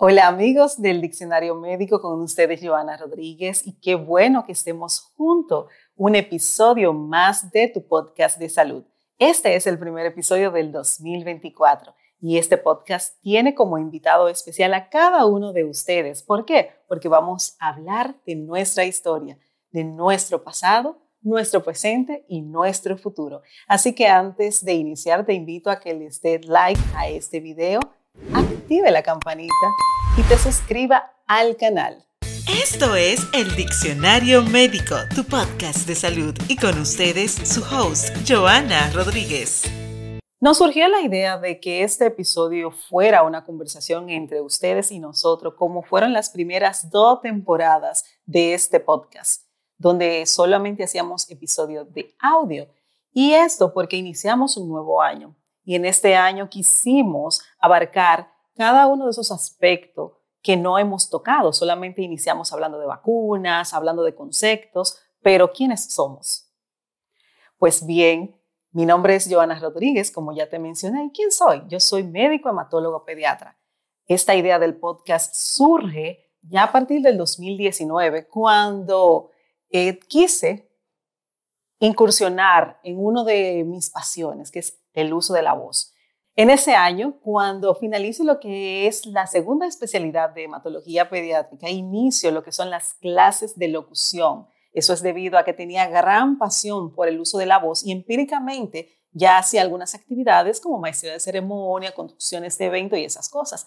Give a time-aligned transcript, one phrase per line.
[0.00, 5.66] Hola amigos del Diccionario Médico, con ustedes Joana Rodríguez y qué bueno que estemos juntos.
[5.96, 8.84] Un episodio más de tu podcast de salud.
[9.18, 14.88] Este es el primer episodio del 2024 y este podcast tiene como invitado especial a
[14.88, 16.22] cada uno de ustedes.
[16.22, 16.70] ¿Por qué?
[16.86, 19.36] Porque vamos a hablar de nuestra historia,
[19.72, 23.42] de nuestro pasado, nuestro presente y nuestro futuro.
[23.66, 27.80] Así que antes de iniciar te invito a que les dé like a este video
[28.68, 29.54] active la campanita
[30.18, 32.04] y te suscriba al canal.
[32.46, 38.90] Esto es el Diccionario Médico, tu podcast de salud, y con ustedes su host, Joana
[38.90, 39.64] Rodríguez.
[40.40, 45.54] Nos surgió la idea de que este episodio fuera una conversación entre ustedes y nosotros,
[45.54, 49.44] como fueron las primeras dos temporadas de este podcast,
[49.78, 52.68] donde solamente hacíamos episodios de audio.
[53.12, 55.34] Y esto porque iniciamos un nuevo año,
[55.68, 61.52] y en este año quisimos abarcar cada uno de esos aspectos que no hemos tocado.
[61.52, 66.50] Solamente iniciamos hablando de vacunas, hablando de conceptos, pero ¿quiénes somos?
[67.58, 68.34] Pues bien,
[68.70, 71.04] mi nombre es Joana Rodríguez, como ya te mencioné.
[71.04, 71.62] ¿Y quién soy?
[71.68, 73.58] Yo soy médico hematólogo pediatra.
[74.06, 79.32] Esta idea del podcast surge ya a partir del 2019, cuando
[79.68, 80.67] eh, quise
[81.80, 85.94] incursionar en uno de mis pasiones, que es el uso de la voz.
[86.34, 92.30] En ese año, cuando finalizo lo que es la segunda especialidad de hematología pediátrica, inicio
[92.30, 94.46] lo que son las clases de locución.
[94.72, 97.90] Eso es debido a que tenía gran pasión por el uso de la voz y
[97.90, 103.66] empíricamente ya hacía algunas actividades como maestría de ceremonia, conducciones de evento y esas cosas.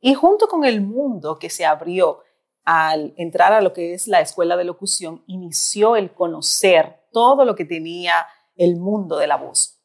[0.00, 2.20] Y junto con el mundo que se abrió
[2.64, 7.56] al entrar a lo que es la escuela de locución, inició el conocer todo lo
[7.56, 8.14] que tenía
[8.54, 9.82] el mundo de la voz.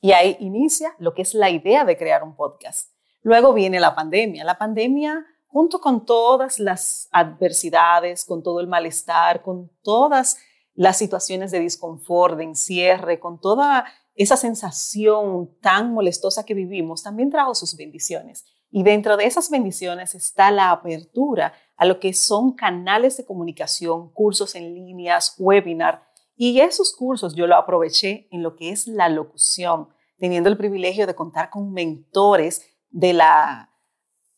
[0.00, 2.94] Y ahí inicia lo que es la idea de crear un podcast.
[3.20, 4.42] Luego viene la pandemia.
[4.42, 10.38] La pandemia, junto con todas las adversidades, con todo el malestar, con todas
[10.74, 13.84] las situaciones de disconfort, de encierre, con toda
[14.14, 18.46] esa sensación tan molestosa que vivimos, también trajo sus bendiciones.
[18.70, 24.10] Y dentro de esas bendiciones está la apertura a lo que son canales de comunicación,
[24.12, 26.13] cursos en líneas, webinar.
[26.36, 31.06] Y esos cursos yo lo aproveché en lo que es la locución, teniendo el privilegio
[31.06, 33.70] de contar con mentores de la,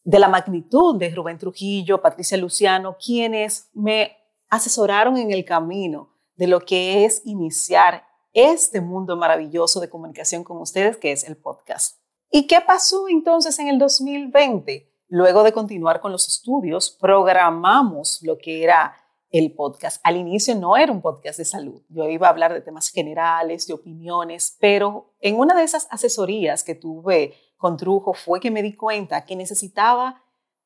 [0.05, 4.17] de la magnitud de Rubén Trujillo, Patricia Luciano, quienes me
[4.49, 10.59] asesoraron en el camino de lo que es iniciar este mundo maravilloso de comunicación con
[10.59, 11.99] ustedes, que es el podcast.
[12.31, 14.93] ¿Y qué pasó entonces en el 2020?
[15.09, 18.95] Luego de continuar con los estudios, programamos lo que era
[19.38, 20.00] el podcast.
[20.04, 23.66] Al inicio no era un podcast de salud, yo iba a hablar de temas generales,
[23.66, 28.62] de opiniones, pero en una de esas asesorías que tuve con Trujo fue que me
[28.62, 30.22] di cuenta que necesitaba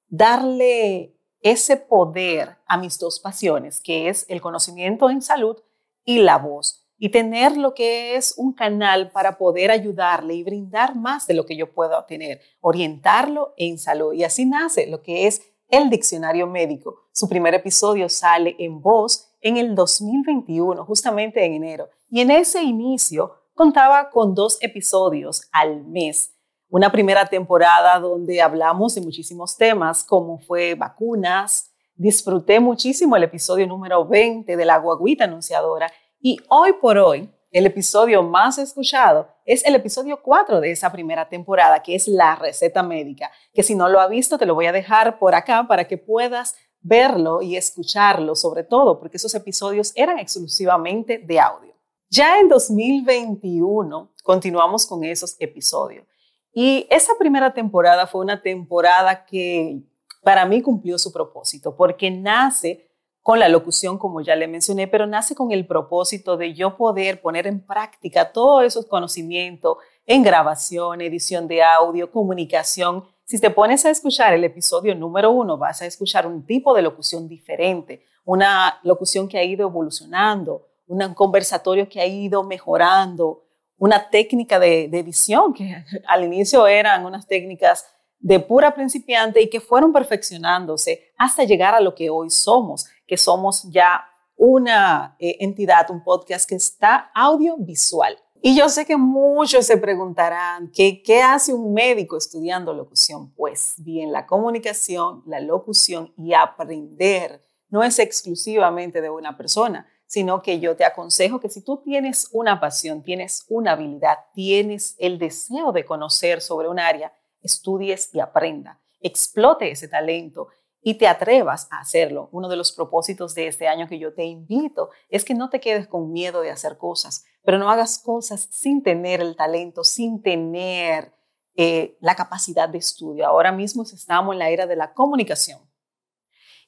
[0.08, 5.56] darle ese poder a mis dos pasiones, que es el conocimiento en salud
[6.04, 10.96] y la voz, y tener lo que es un canal para poder ayudarle y brindar
[10.96, 14.12] más de lo que yo puedo tener, orientarlo en salud.
[14.12, 17.08] Y así nace lo que es el Diccionario Médico.
[17.12, 21.88] Su primer episodio sale en voz en el 2021, justamente en enero.
[22.08, 26.34] Y en ese inicio contaba con dos episodios al mes.
[26.68, 31.70] Una primera temporada donde hablamos de muchísimos temas, como fue vacunas.
[31.94, 35.90] Disfruté muchísimo el episodio número 20 de la guaguita anunciadora.
[36.20, 41.28] Y hoy por hoy el episodio más escuchado es el episodio 4 de esa primera
[41.28, 44.66] temporada, que es la receta médica, que si no lo ha visto te lo voy
[44.66, 49.92] a dejar por acá para que puedas verlo y escucharlo, sobre todo porque esos episodios
[49.96, 51.74] eran exclusivamente de audio.
[52.08, 56.04] Ya en 2021 continuamos con esos episodios.
[56.52, 59.82] Y esa primera temporada fue una temporada que
[60.22, 62.89] para mí cumplió su propósito, porque nace
[63.22, 67.20] con la locución, como ya le mencioné, pero nace con el propósito de yo poder
[67.20, 69.76] poner en práctica todos esos conocimientos
[70.06, 73.04] en grabación, edición de audio, comunicación.
[73.24, 76.82] Si te pones a escuchar el episodio número uno, vas a escuchar un tipo de
[76.82, 83.44] locución diferente, una locución que ha ido evolucionando, un conversatorio que ha ido mejorando,
[83.76, 87.84] una técnica de, de edición que al inicio eran unas técnicas
[88.20, 93.16] de pura principiante y que fueron perfeccionándose hasta llegar a lo que hoy somos, que
[93.16, 94.04] somos ya
[94.36, 98.16] una eh, entidad, un podcast que está audiovisual.
[98.42, 103.34] Y yo sé que muchos se preguntarán, ¿qué, ¿qué hace un médico estudiando locución?
[103.34, 110.42] Pues bien, la comunicación, la locución y aprender no es exclusivamente de una persona, sino
[110.42, 115.18] que yo te aconsejo que si tú tienes una pasión, tienes una habilidad, tienes el
[115.18, 118.80] deseo de conocer sobre un área, estudies y aprenda.
[119.02, 120.48] explote ese talento
[120.82, 122.28] y te atrevas a hacerlo.
[122.32, 125.60] Uno de los propósitos de este año que yo te invito es que no te
[125.60, 130.22] quedes con miedo de hacer cosas, pero no hagas cosas sin tener el talento, sin
[130.22, 131.12] tener
[131.54, 133.26] eh, la capacidad de estudio.
[133.26, 135.60] Ahora mismo estamos en la era de la comunicación.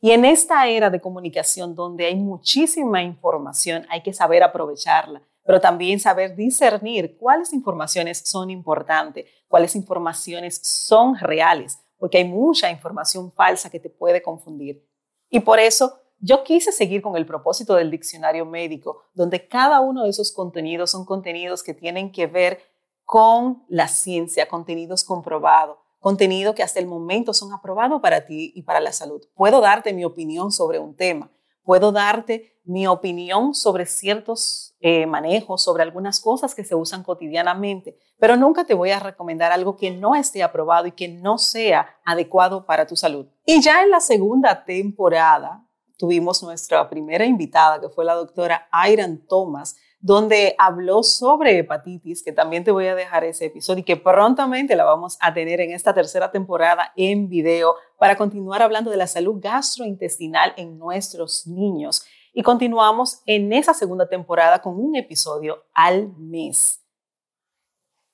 [0.01, 5.61] Y en esta era de comunicación donde hay muchísima información, hay que saber aprovecharla, pero
[5.61, 13.33] también saber discernir cuáles informaciones son importantes, cuáles informaciones son reales, porque hay mucha información
[13.33, 14.87] falsa que te puede confundir.
[15.31, 20.05] Y por eso yo quise seguir con el propósito del diccionario médico, donde cada uno
[20.05, 22.61] de esos contenidos son contenidos que tienen que ver
[23.05, 28.63] con la ciencia, contenidos comprobados, contenido que hasta el momento son aprobados para ti y
[28.63, 29.23] para la salud.
[29.35, 31.31] Puedo darte mi opinión sobre un tema,
[31.65, 37.99] puedo darte mi opinión sobre ciertos eh, manejos, sobre algunas cosas que se usan cotidianamente,
[38.19, 41.97] pero nunca te voy a recomendar algo que no esté aprobado y que no sea
[42.05, 43.27] adecuado para tu salud.
[43.45, 45.67] Y ya en la segunda temporada
[45.99, 52.33] tuvimos nuestra primera invitada, que fue la doctora Iron Thomas, donde habló sobre hepatitis, que
[52.33, 55.71] también te voy a dejar ese episodio y que prontamente la vamos a tener en
[55.71, 62.05] esta tercera temporada en video para continuar hablando de la salud gastrointestinal en nuestros niños.
[62.35, 66.83] Y continuamos en esa segunda temporada con un episodio al mes.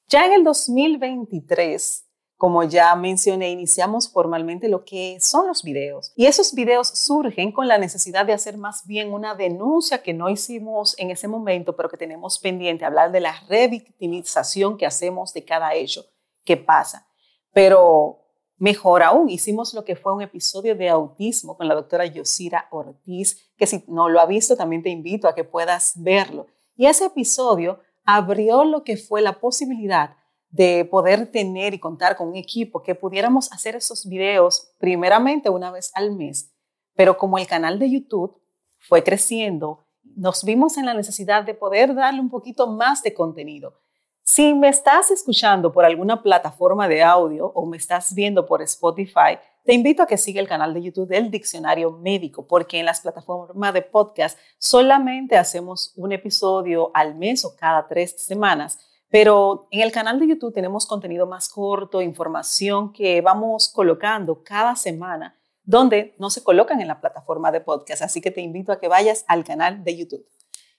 [0.08, 2.07] Ya en el 2023
[2.38, 6.12] como ya mencioné, iniciamos formalmente lo que son los videos.
[6.14, 10.31] Y esos videos surgen con la necesidad de hacer más bien una denuncia que no
[10.31, 15.44] hicimos en ese momento, pero que tenemos pendiente, hablar de la revictimización que hacemos de
[15.44, 16.06] cada hecho
[16.44, 17.08] que pasa.
[17.52, 18.20] Pero
[18.56, 23.50] mejor aún, hicimos lo que fue un episodio de autismo con la doctora Yosira Ortiz,
[23.56, 26.46] que si no lo ha visto, también te invito a que puedas verlo.
[26.76, 30.14] Y ese episodio abrió lo que fue la posibilidad
[30.50, 35.71] de poder tener y contar con un equipo que pudiéramos hacer esos videos primeramente una
[35.71, 36.50] vez al mes,
[36.95, 38.41] pero como el canal de YouTube
[38.79, 39.85] fue creciendo,
[40.17, 43.81] nos vimos en la necesidad de poder darle un poquito más de contenido.
[44.23, 49.39] Si me estás escuchando por alguna plataforma de audio o me estás viendo por Spotify,
[49.65, 53.01] te invito a que siga el canal de YouTube del Diccionario Médico, porque en las
[53.01, 58.79] plataformas de podcast solamente hacemos un episodio al mes o cada tres semanas
[59.10, 64.76] pero en el canal de YouTube tenemos contenido más corto, información que vamos colocando cada
[64.76, 68.02] semana, donde no se colocan en la plataforma de podcast.
[68.02, 70.26] Así que te invito a que vayas al canal de YouTube.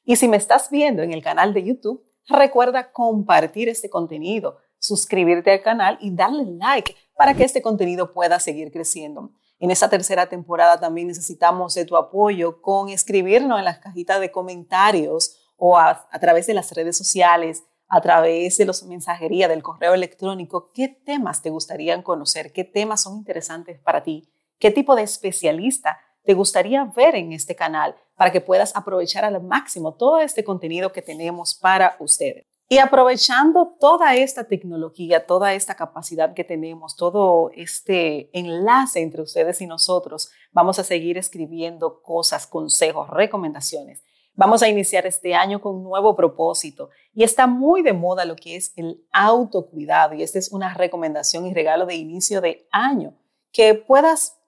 [0.03, 5.51] Y si me estás viendo en el canal de YouTube, recuerda compartir este contenido, suscribirte
[5.51, 9.31] al canal y darle like para que este contenido pueda seguir creciendo.
[9.57, 14.31] En esta tercera temporada también necesitamos de tu apoyo con escribirnos en las cajitas de
[14.31, 19.63] comentarios o a, a través de las redes sociales a través de los mensajería del
[19.63, 24.95] correo electrónico qué temas te gustaría conocer, qué temas son interesantes para ti, qué tipo
[24.95, 30.19] de especialista te gustaría ver en este canal para que puedas aprovechar al máximo todo
[30.19, 32.45] este contenido que tenemos para ustedes.
[32.71, 39.59] Y aprovechando toda esta tecnología, toda esta capacidad que tenemos, todo este enlace entre ustedes
[39.61, 44.03] y nosotros, vamos a seguir escribiendo cosas, consejos, recomendaciones
[44.33, 48.35] Vamos a iniciar este año con un nuevo propósito y está muy de moda lo
[48.35, 53.13] que es el autocuidado y esta es una recomendación y regalo de inicio de año,
[53.51, 54.39] que puedas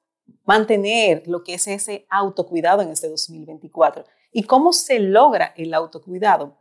[0.45, 4.05] mantener lo que es ese autocuidado en este 2024.
[4.31, 6.57] ¿Y cómo se logra el autocuidado?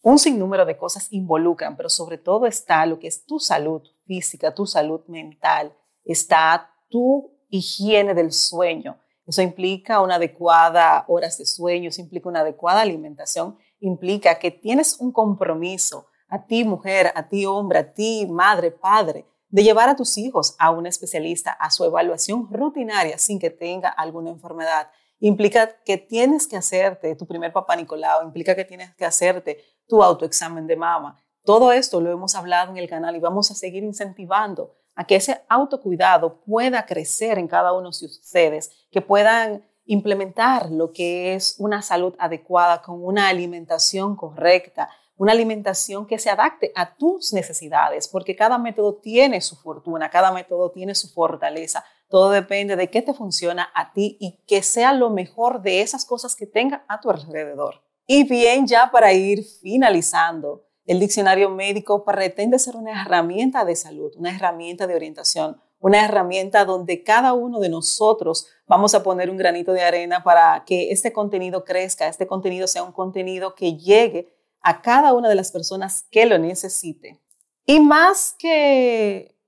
[0.00, 4.54] Un sinnúmero de cosas involucran, pero sobre todo está lo que es tu salud física,
[4.54, 5.74] tu salud mental,
[6.04, 12.82] está tu higiene del sueño, eso implica una adecuada horas de sueño, implica una adecuada
[12.82, 18.70] alimentación, implica que tienes un compromiso a ti mujer, a ti hombre, a ti madre,
[18.70, 23.50] padre, de llevar a tus hijos a un especialista a su evaluación rutinaria sin que
[23.50, 24.88] tenga alguna enfermedad.
[25.20, 30.02] Implica que tienes que hacerte tu primer papá Nicolau, implica que tienes que hacerte tu
[30.02, 31.22] autoexamen de mama.
[31.44, 35.16] Todo esto lo hemos hablado en el canal y vamos a seguir incentivando a que
[35.16, 41.56] ese autocuidado pueda crecer en cada uno de ustedes, que puedan implementar lo que es
[41.58, 48.08] una salud adecuada con una alimentación correcta, una alimentación que se adapte a tus necesidades,
[48.08, 51.84] porque cada método tiene su fortuna, cada método tiene su fortaleza.
[52.08, 56.04] Todo depende de qué te funciona a ti y que sea lo mejor de esas
[56.04, 57.82] cosas que tenga a tu alrededor.
[58.06, 64.12] Y bien, ya para ir finalizando, el diccionario médico pretende ser una herramienta de salud,
[64.16, 69.36] una herramienta de orientación, una herramienta donde cada uno de nosotros vamos a poner un
[69.36, 74.34] granito de arena para que este contenido crezca, este contenido sea un contenido que llegue
[74.60, 77.20] a cada una de las personas que lo necesite.
[77.66, 79.38] Y más que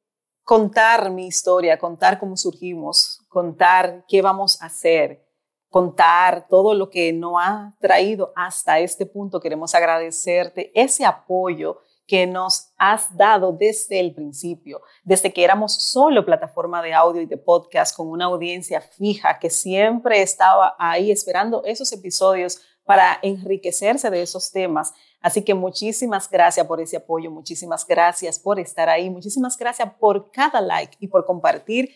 [0.42, 5.25] contar mi historia, contar cómo surgimos, contar qué vamos a hacer,
[5.70, 9.40] contar todo lo que nos ha traído hasta este punto.
[9.40, 16.24] Queremos agradecerte ese apoyo que nos has dado desde el principio, desde que éramos solo
[16.24, 21.64] plataforma de audio y de podcast con una audiencia fija que siempre estaba ahí esperando
[21.64, 24.94] esos episodios para enriquecerse de esos temas.
[25.20, 30.30] Así que muchísimas gracias por ese apoyo, muchísimas gracias por estar ahí, muchísimas gracias por
[30.30, 31.90] cada like y por compartir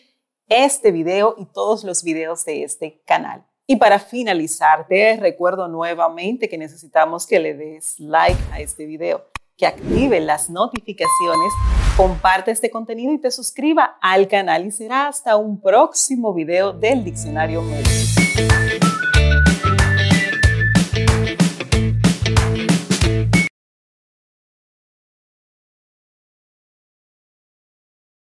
[0.49, 3.50] este video y todos los videos de este canal.
[3.71, 9.23] Y para finalizar, te recuerdo nuevamente que necesitamos que le des like a este video,
[9.55, 11.53] que active las notificaciones,
[11.95, 17.05] comparte este contenido y te suscriba al canal y será hasta un próximo video del
[17.05, 18.20] Diccionario Médico.